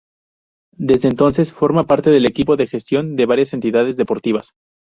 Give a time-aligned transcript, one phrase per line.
[0.79, 4.55] Desde entonces forma parte del equipo de gestión de varias entidades deportivas.